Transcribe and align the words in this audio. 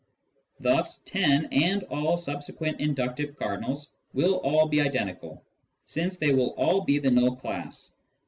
Thus 0.59 0.97
10 1.03 1.49
and 1.51 1.83
all 1.83 2.17
subsequent 2.17 2.79
inductive 2.81 3.35
cardinals 3.37 3.91
will 4.13 4.37
all 4.37 4.67
be 4.67 4.81
identical, 4.81 5.43
since 5.85 6.17
they 6.17 6.33
will 6.33 6.55
all 6.57 6.81
be 6.81 6.97
the 6.97 7.11
null 7.11 7.35
class. 7.35 7.91